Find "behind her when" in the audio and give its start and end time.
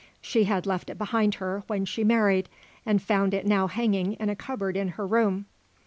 0.97-1.85